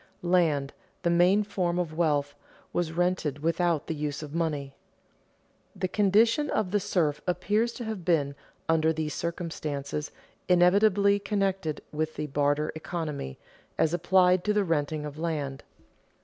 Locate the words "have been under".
7.83-8.91